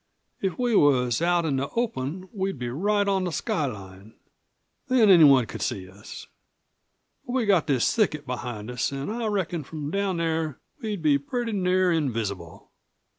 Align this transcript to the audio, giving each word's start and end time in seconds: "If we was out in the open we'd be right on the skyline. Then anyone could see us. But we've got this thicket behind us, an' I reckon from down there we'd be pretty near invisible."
"If 0.41 0.57
we 0.57 0.75
was 0.75 1.21
out 1.21 1.45
in 1.45 1.57
the 1.57 1.69
open 1.75 2.27
we'd 2.33 2.57
be 2.57 2.69
right 2.69 3.07
on 3.07 3.23
the 3.25 3.31
skyline. 3.31 4.15
Then 4.87 5.11
anyone 5.11 5.45
could 5.45 5.61
see 5.61 5.87
us. 5.87 6.25
But 7.23 7.33
we've 7.33 7.47
got 7.47 7.67
this 7.67 7.95
thicket 7.95 8.25
behind 8.25 8.71
us, 8.71 8.91
an' 8.91 9.11
I 9.11 9.27
reckon 9.27 9.63
from 9.63 9.91
down 9.91 10.17
there 10.17 10.59
we'd 10.81 11.03
be 11.03 11.19
pretty 11.19 11.51
near 11.51 11.91
invisible." 11.91 12.71